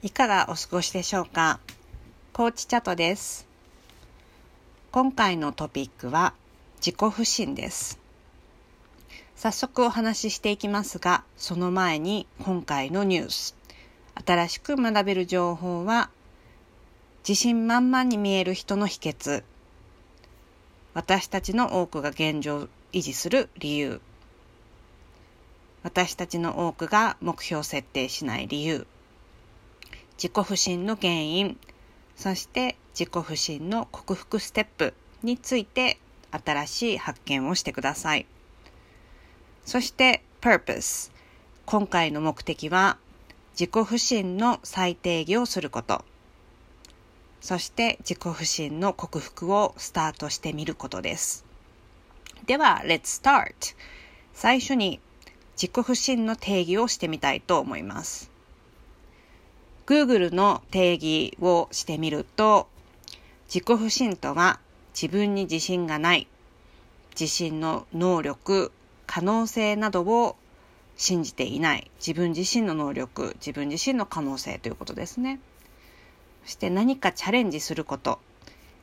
[0.00, 1.58] いかがお過ごしでしょうか？
[2.32, 3.48] コーチチャトです。
[4.92, 6.34] 今回のトピックは
[6.76, 7.98] 自己不信です。
[9.34, 13.56] 早速お話ししていきますが、その前に今回のニュース。
[14.24, 16.10] 新しく学べる情報は、
[17.28, 19.42] 自信満々に見える人の秘訣。
[20.94, 24.00] 私たちの多くが現状を維持する理由。
[25.82, 28.86] 私たちの多くが目標設定しない理由。
[30.18, 31.56] 自己不信の原因。
[32.16, 35.98] そして自己不信の克服ステップについて
[36.32, 38.26] 新しい発見をしてください。
[39.64, 41.12] そして purpose。
[41.64, 42.98] 今回の目的は
[43.52, 46.04] 自己不信の再定義をすること。
[47.40, 51.44] そして自己不信の克服をスタートしてみることです。
[52.46, 53.76] では、let's start!
[54.32, 55.00] 最初に
[55.60, 58.27] 自己不信の定義をしてみたいと思います。
[59.88, 62.68] Google の定義をしてみると、
[63.46, 64.60] 自己不信とは
[64.92, 66.26] 自分に自信がない、
[67.18, 68.70] 自信の能力、
[69.06, 70.36] 可能性などを
[70.98, 75.40] 信じていない自分自身の能力自分自身の可能性ということですね。
[76.44, 78.18] そして何かチャレンジすること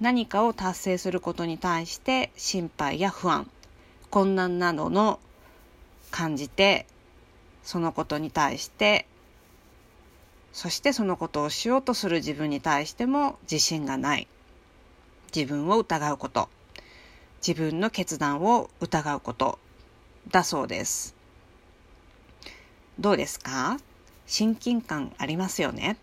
[0.00, 3.50] 何かを達成することに対して心配や不安
[4.08, 5.20] 困難などの
[6.10, 6.86] 感じて
[7.64, 9.06] そのことに対して
[10.56, 14.26] そしてそのことをしようとする自分に対しても自信がない
[15.34, 16.48] 自分を疑うこと
[17.46, 19.58] 自分の決断を疑うこと
[20.30, 21.14] だそうです。
[22.98, 23.78] どうですか？
[24.26, 25.98] 親近感ありますよね？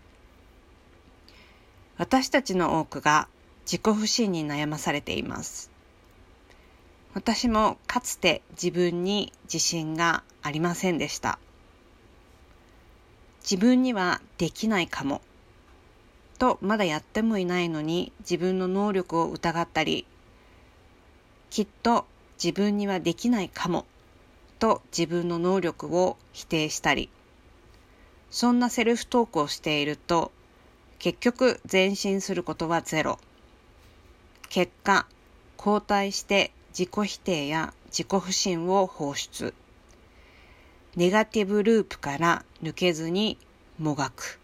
[1.98, 3.26] 私たちの多くが
[3.66, 5.68] 自己不信に悩まされています。
[7.12, 11.40] 私もかつて自分に自信がありませんでした。
[13.44, 15.20] 自分にはできないかも。
[16.38, 20.06] とまだやってもいないのに自分の能力を疑ったり、
[21.50, 22.06] きっと
[22.42, 23.86] 自分にはできないかも
[24.58, 27.10] と自分の能力を否定したり、
[28.30, 30.32] そんなセルフトークをしていると、
[30.98, 33.18] 結局前進することはゼロ。
[34.48, 35.06] 結果、
[35.58, 39.52] 後退して自己否定や自己不信を放出。
[40.96, 43.36] ネガティブループから抜けずに
[43.78, 44.38] もがく。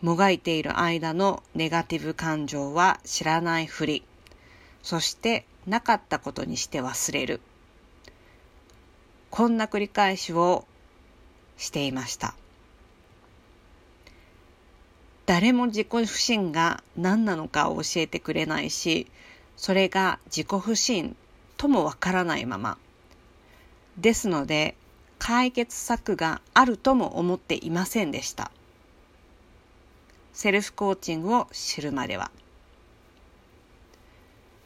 [0.00, 4.04] もがいている間のネガティブ感情は知らないふり。
[4.82, 7.40] そしてなかったことにして忘れる。
[9.30, 10.64] こんな繰り返しを
[11.56, 12.36] していました。
[15.26, 19.08] 誰も自己不信が何なのかを教えてくれないし、
[19.56, 21.16] それが自己不信
[21.56, 22.78] ともわからないまま。
[23.98, 24.76] ですので、
[25.18, 28.50] 解決策があるとも思っていませんでした。
[30.32, 32.30] セルフコーチングを知るまでは。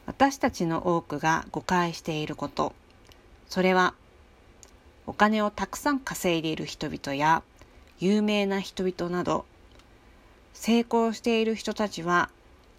[0.07, 2.75] 私たちの多くが誤解していること、
[3.49, 3.95] それは
[5.07, 7.43] お金をたくさん稼いでいる人々や
[7.99, 9.45] 有名な人々など
[10.53, 12.31] 成功している人たちは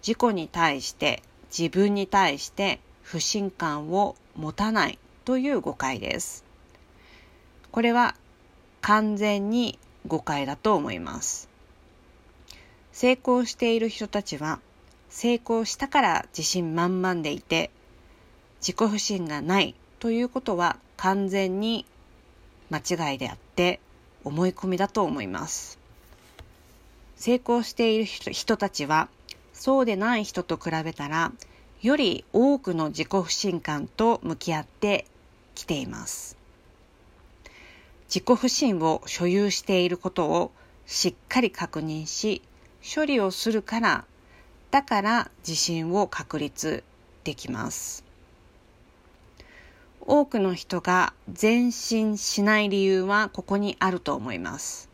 [0.06, 1.22] 自己に対して
[1.56, 6.44] 自分に対して不信感を持たないという誤解です。
[7.72, 8.14] これは
[8.82, 11.48] 完全に誤解だと思います。
[12.92, 14.60] 成功している人たちは
[15.08, 17.70] 成功したから自信満々でいて
[18.60, 21.86] 自己不信がないということは完全に
[22.70, 23.80] 間違いであって
[24.22, 25.78] 思い込みだと思います。
[27.16, 29.08] 成功している人たちは
[29.54, 31.32] そうでない人と比べたら
[31.80, 35.06] より多くの自己不信感と向き合って
[35.54, 36.41] きています。
[38.12, 40.52] 自己不信を所有していることを
[40.84, 42.42] しっかり確認し
[42.94, 44.04] 処理をするから
[44.70, 46.84] だから自信を確立
[47.24, 48.04] できます。
[50.02, 54.90] 多くの人が前進しない理由はここにあると思います。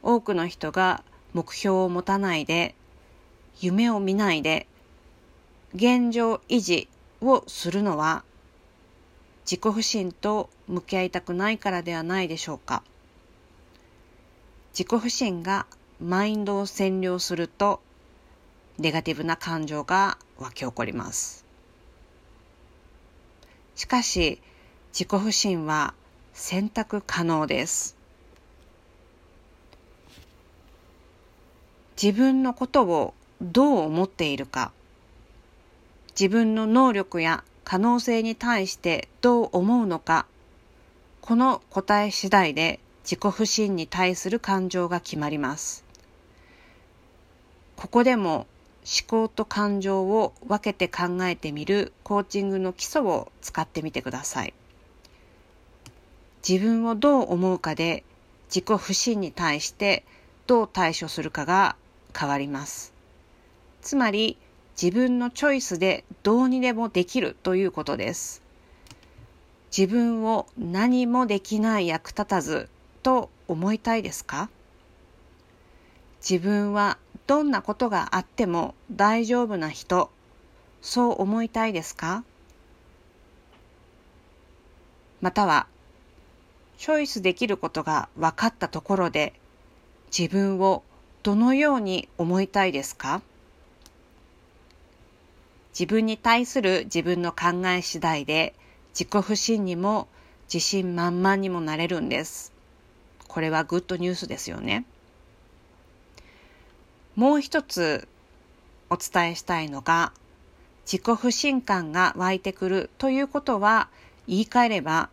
[0.00, 2.76] 多くの人が目標を持たないで、
[3.60, 4.68] 夢を見ないで、
[5.74, 6.86] 現状維持
[7.20, 8.22] をするのは
[9.44, 12.82] 自己不信と向き合いたくないからではないでしょうか。
[14.72, 15.66] 自己不信が
[16.00, 17.80] マインドを占領すると、
[18.78, 21.44] ネガティブな感情が湧き起こります。
[23.76, 24.40] しかし、
[24.92, 25.94] 自己不信は
[26.32, 27.96] 選択可能です。
[32.02, 34.72] 自分のことをどう思っているか、
[36.18, 40.26] 自分の能力や可能性に対してどう思うのか、
[41.20, 45.84] この答え次第で自己不信に対する感情が決まります。
[47.76, 48.46] ここでも
[48.84, 54.52] 思考と感情を分けて考えてみるコーチングの基礎を使ってみてください。
[56.46, 58.04] 自分をどう思うかで
[58.48, 60.04] 自己不信に対して
[60.46, 61.76] どう対処するかが
[62.14, 62.92] 変わります。
[63.80, 64.36] つまり
[64.80, 68.42] 自分のチョイスでどうにでもできるということです。
[69.76, 72.68] 自分を何もできない役立たず
[73.02, 74.48] と思いたいですか？
[76.28, 80.10] 自分はどんなことがあっても大丈夫な人、
[80.82, 82.24] そう思いたいですか？
[85.20, 85.66] または、
[86.78, 89.32] チョイスできることが分かったところで、
[90.16, 90.82] 自分を
[91.22, 93.22] どのように思いたいですか？
[95.78, 98.54] 自分に対する自分の考え次第で、
[98.98, 100.06] 自己不信にも
[100.46, 102.52] 自信満々にもなれるんです。
[103.26, 104.84] これはグッドニュースですよね。
[107.16, 108.06] もう一つ
[108.88, 110.12] お伝えしたいのが、
[110.86, 113.88] 自己不信感が湧いてくるということは、
[114.28, 115.10] 言い換えれば、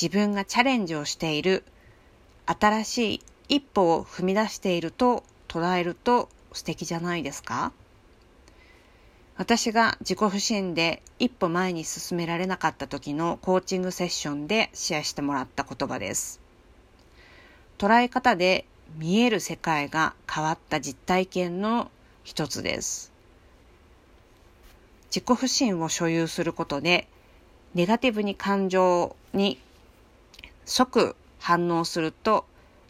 [0.00, 1.64] 自分がチャレンジをしている、
[2.46, 7.72] 新しい一歩を踏み出していると捉えると素敵じゃないですか
[9.38, 16.40] 私が自己不信で一歩前に進められなかった時のコーチングセッションでシェアしてもらった言葉です。
[17.78, 18.64] 捉え方で
[18.96, 21.88] 見える世界が変わった実体験の
[22.24, 23.12] 一つです。
[25.08, 27.06] 自己不信を所有することで、
[27.74, 29.60] ネガティブに感情に
[30.64, 32.44] 即反応すると、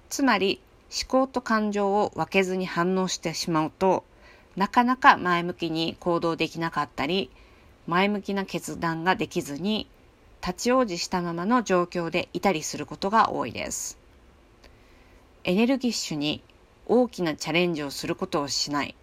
[0.08, 4.02] つまり思考と感情を分けずに反応してしまうと、
[4.58, 7.30] なかなか前向きに行動できなかったり、
[7.86, 9.88] 前向きな決断ができずに、
[10.44, 13.98] 立ち往生したままの状況でいたりすることが多いです。
[15.44, 16.42] エネルギッシュに
[16.86, 18.96] 大きなチャレンジをすることをしない。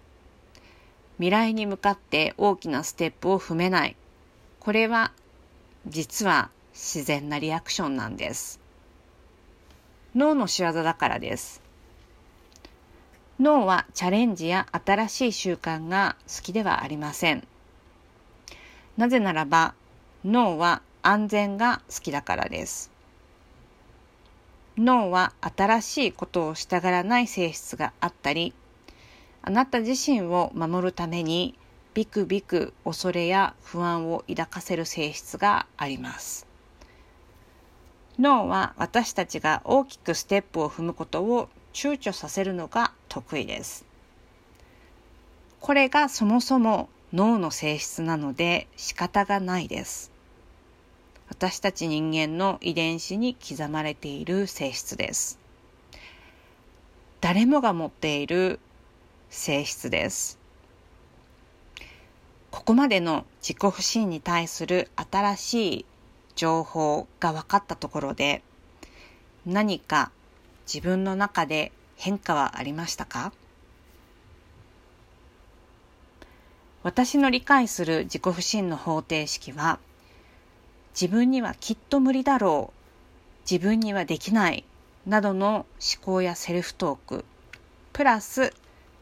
[1.20, 3.96] 未来に向かって大きなステップを踏めない。
[4.60, 5.14] これは
[5.88, 8.60] 実は自然なリアクションなんです。
[10.16, 11.65] 脳の仕業だからです。
[13.38, 17.46] 脳はチャレンジや新しい習慣が好きではありません。
[18.96, 19.76] なぜならば
[20.24, 22.92] 脳は安全が好きだからです。
[24.78, 28.54] 脳は新しいことをしたがらない性質があったり、
[29.42, 31.58] あなた自身を守るために
[31.94, 36.48] ビクビク恐れや不安を抱かせる性質があります。
[38.18, 42.85] 脳は私たちが大きくステップを踏むことを躊躇させるのが
[43.16, 43.86] 得意です。
[45.62, 50.12] これがそもそも脳の性質なので仕方がないです。
[51.30, 55.40] 私たち人間の遺伝子に刻まれている性質です。
[57.22, 58.60] 誰もが持っている
[59.30, 60.38] 性質です。
[62.52, 65.86] ここまでの自己不信に対する新しい
[66.36, 68.44] 情報が分かったところで
[69.46, 70.12] 何か
[70.68, 73.32] 自分の中で変化はありましたか？
[76.84, 79.80] 私の理解する自己不信の方程式は
[80.94, 84.64] 自分にはきっと無理だろう、自分にはできない、
[85.06, 87.26] などの思考やセルフトーク、
[87.92, 88.54] プラス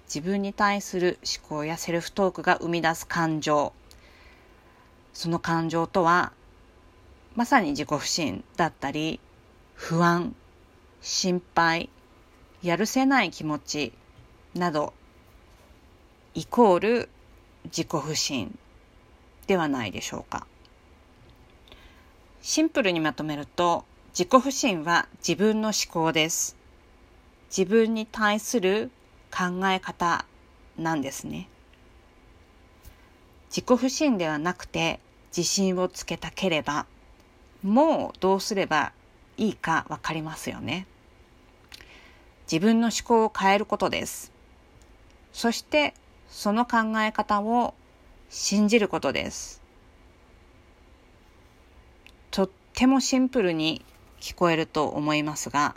[0.05, 3.73] 自分に対する思考やセルフトークが生み出す感情、
[5.13, 6.31] その感情とは、
[7.35, 9.19] まさに自己不信だったり、
[9.75, 10.35] 不安、
[11.01, 11.89] 心配、
[12.63, 13.93] やるせない気持ち
[14.55, 14.93] など、
[16.33, 17.09] イコール
[17.65, 18.57] 自己不信
[19.47, 20.47] ではないでしょうか。
[22.41, 23.83] シンプルにまとめると、
[24.17, 26.55] 自己不信は自分の思考です。
[27.55, 28.91] 自分に対する
[29.29, 30.25] 考え方
[30.77, 31.49] なんですね。
[33.49, 35.01] 自己不信ではなくて
[35.35, 36.85] 自信をつけたければ、
[37.61, 38.93] もうどうすれば
[39.35, 40.87] いいかわかりますよね。
[42.53, 44.31] 自分の思考を変えることです。
[45.31, 45.95] そして
[46.29, 47.73] その考え方を
[48.29, 49.59] 信じることです。
[52.29, 53.83] とってもシンプルに
[54.21, 55.73] 聞こえると思いますが、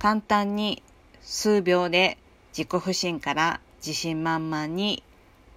[0.00, 0.82] 簡単に
[1.20, 5.04] 数秒で自己不信から自信満々に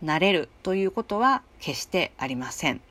[0.04, 2.82] なれるということは決してありません。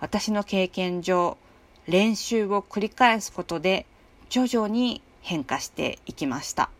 [0.00, 1.38] 私の経験上、
[1.86, 3.86] 練習を繰り返すことで
[4.28, 6.70] 徐々に変化していきました。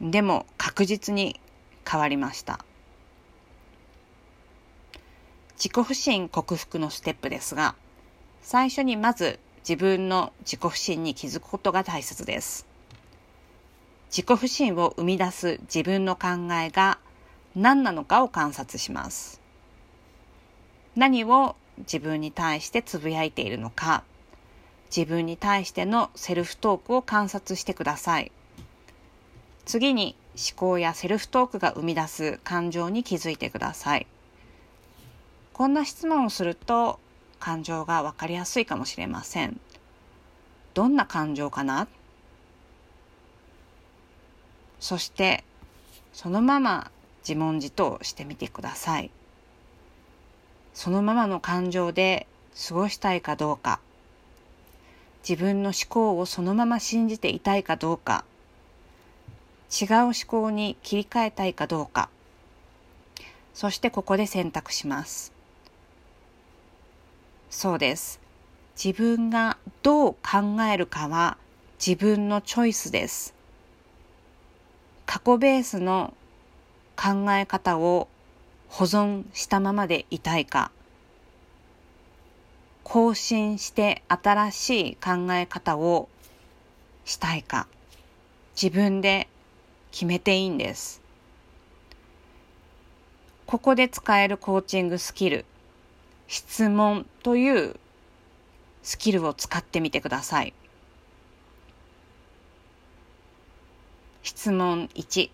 [0.00, 1.40] でも確実に
[1.88, 2.64] 変わりました。
[5.56, 7.74] 自己不信克服のステップですが、
[8.42, 12.66] 最初にまず自分の自己不信に気づくことが大切です。
[14.10, 16.98] 自己不信を生み出す自分の考えが
[17.56, 19.40] 何なのかを観察します。
[20.96, 24.04] 何を自分に対してつぶやいているのか、
[24.94, 28.30] 自分に対してのセルフトークを観察してください。
[29.64, 34.06] 次に思考やセルフトークが生み出す感情に気づいてください。
[35.52, 37.00] こんな質問をすると
[37.40, 39.58] 感情がわかりやすいかもしれません。
[40.74, 41.88] どんな感情かな？
[44.80, 45.44] そして
[46.12, 46.90] そのまま
[47.26, 49.10] 自問自答してみてください。
[50.72, 52.26] そのままの感情で
[52.68, 53.80] 過ごしたいかどうか、
[55.26, 58.26] 自分の思考をそのまま信じていたいかどうか、
[59.70, 62.10] 違う思考に切り替えたいかどうか、
[63.54, 65.32] そしてここで選択します。
[67.48, 68.20] そうです。
[68.76, 71.38] 自分がどう考えるかは
[71.84, 73.34] 自分のチョイスです。
[75.06, 76.12] 過去ベースの
[76.96, 78.08] 考え方を
[78.68, 80.70] 保存したままでいたいか
[82.84, 86.08] 更新して新しい考え方を
[87.04, 87.66] したいか
[88.60, 89.26] 自分で
[89.90, 91.02] 決めていいんです。
[93.46, 95.44] ここで使えるコーチングスキル
[96.28, 97.76] 質問という
[98.82, 100.52] スキルを使ってみてください。
[104.22, 105.30] 質問1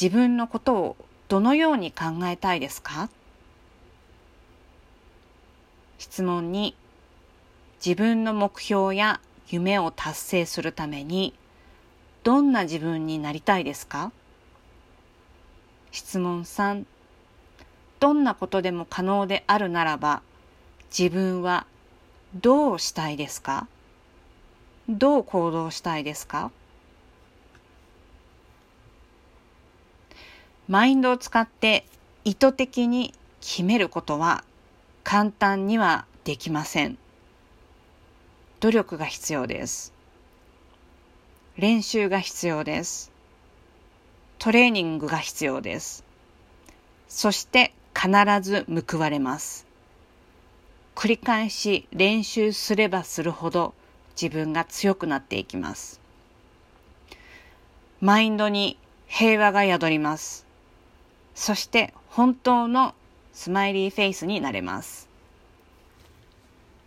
[0.00, 0.96] 自分のことを
[1.28, 3.10] どのように考えたいですか？
[6.00, 6.72] 質問2
[7.84, 11.34] 自分の目標や夢を達成するために
[12.24, 14.10] どんな自分になりたいですか？
[15.92, 16.84] 質問3
[18.00, 20.22] どんなことでも可能であるならば
[20.96, 21.66] 自分は
[22.34, 23.68] どうしたいですか？
[24.88, 26.50] どう行動したいですか？
[30.66, 31.84] マインドを使って
[32.24, 34.44] 意図的に決めることは
[35.04, 36.98] 簡単にはできません。
[38.60, 39.92] 努力が必要です。
[41.56, 43.10] 練習が必要です。
[44.38, 46.04] トレーニングが必要です。
[47.08, 49.66] そして必ず報われます。
[50.94, 53.74] 繰り返し練習すればするほど
[54.20, 56.00] 自分が強くなっていきます。
[58.00, 60.46] マインドに平和が宿ります。
[61.34, 62.94] そして本当の
[63.40, 65.08] スマイリーフェイスになれます。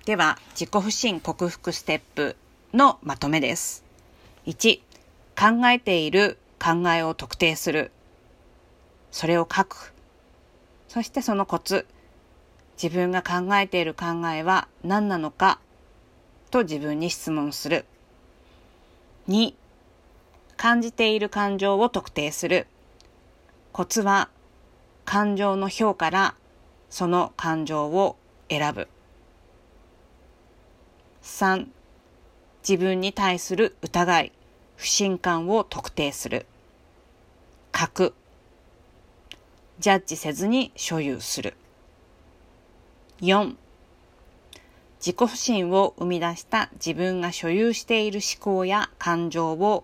[0.05, 2.36] では、自己不信克服ステップ
[2.75, 3.83] のまとめです。
[4.45, 4.77] 1、
[5.36, 7.89] 考えている考えを特定する。
[9.10, 9.95] それを書く。
[10.89, 11.88] そしてそのコツ。
[12.79, 15.60] 自分が考えている考えは何なのか
[16.51, 17.83] と自分に質問する。
[19.27, 19.55] 2、
[20.55, 22.67] 感じている感情を特定する。
[23.72, 24.29] コツは
[25.03, 26.36] 感情の表から
[26.94, 28.18] その感情を
[28.50, 28.88] 選ぶ。
[31.24, 31.66] 3.
[32.62, 34.32] 自分に対する疑い、
[34.76, 36.46] 不信感を特定する。
[37.76, 38.14] 書く。
[39.80, 41.56] ジャッジせずに所有する。
[43.22, 43.56] 4.
[45.00, 49.84] 自己不信を生み出した自分が所有している思考や感情を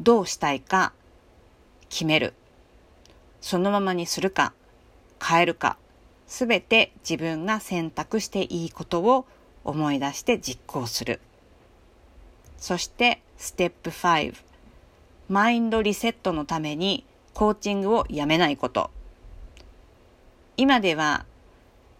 [0.00, 0.92] どうしたいか
[1.88, 2.34] 決める。
[3.40, 4.52] そのままにするか
[5.22, 5.78] 変えるか
[6.26, 9.26] すべて自分が選択していいことを
[9.64, 11.20] 思い出して実行する。
[12.58, 14.34] そしてステップ5
[15.28, 17.04] マインドリセットのために
[17.34, 18.90] コーチングをやめないこと。
[20.56, 21.26] 今では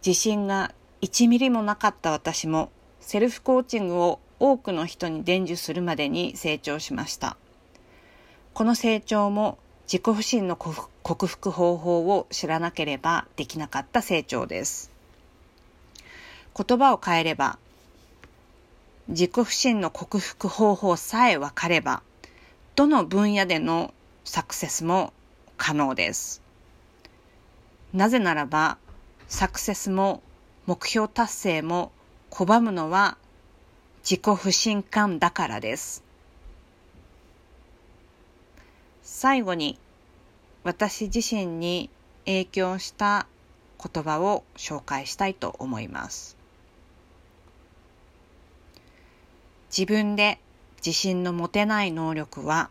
[0.05, 7.37] 自信が1ミリもなかった私もセルフコーチングを多くの人に伝授するまでに成長しました。
[8.55, 14.91] この成長も自己不信の克克服方法を知らなければできなかった成長です。
[16.57, 17.61] 言葉を変えれば、
[19.07, 22.03] 自己不信の克服方法さえ分かれば、
[22.75, 23.95] どの分野での
[24.25, 25.13] サクセスも
[25.57, 26.43] 可能です。
[27.93, 28.77] なぜならば、
[29.29, 30.25] サクセスも
[30.67, 31.93] 目標達成も
[32.33, 33.17] 拒むのは
[34.03, 36.03] 自己不信感だからです。
[39.05, 39.79] 最後に
[40.67, 41.91] 私自身に
[42.25, 43.29] 影響した
[43.81, 46.37] 言葉を紹介したいと思います。
[49.71, 50.41] 自分で
[50.79, 52.69] 自信の持てない能力は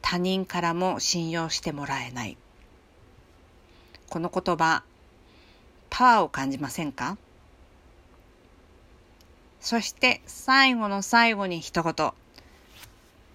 [0.00, 2.36] 他人からも信用してもらえない。
[4.08, 4.84] この言葉、
[5.88, 7.18] パワーを感じませんか？
[9.60, 12.12] そして最後の最後に一言。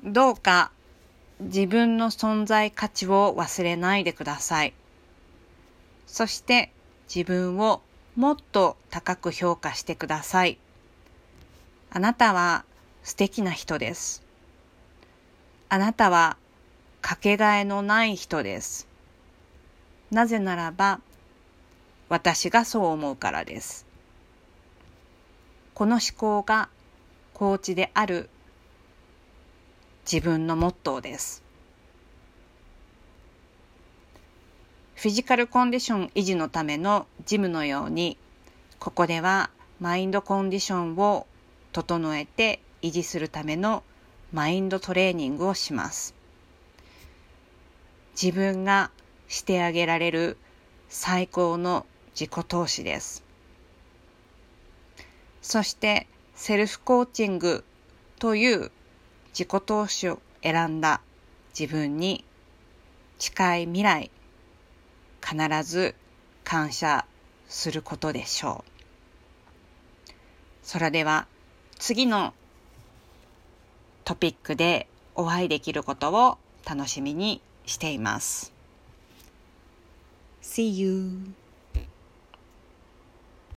[0.05, 0.71] どうか
[1.39, 4.73] 自分の存在価値を忘れないでください。
[6.07, 6.71] そして
[7.13, 7.81] 自分を
[8.15, 10.57] もっと高く評価してください。
[11.89, 12.63] あなたは
[13.03, 14.23] 素敵な人です。
[15.67, 16.37] あなたは
[17.01, 18.87] かけがえのない人です。
[20.11, 21.01] なぜならば
[22.07, 23.85] 私がそう思うからです。
[25.73, 26.69] この思考が
[27.33, 28.29] コーチである
[30.11, 31.43] 自分のモットーです。
[34.93, 38.19] フィジカルコンディション維持のためのジムのように、
[38.77, 41.25] ここではマインドコンディションを
[41.71, 43.83] 整えて維持するための
[44.31, 46.13] マインドトレーニングをします。
[48.21, 48.91] 自分が
[49.27, 50.37] してあげられる
[50.87, 53.23] 最高の自己投資です。
[55.41, 57.63] そしてセルフコーチング
[58.19, 58.71] という
[59.37, 61.01] 自己投資を選んだ
[61.59, 62.23] 自分に
[63.19, 64.09] 近い未来
[65.21, 65.93] 必ず
[66.45, 67.05] 感謝
[67.49, 68.71] することでしょう。
[70.63, 71.27] それでは
[71.77, 72.33] 次の
[74.05, 78.53] トピックでお会いできることを楽しみにしています。
[80.41, 81.44] See you!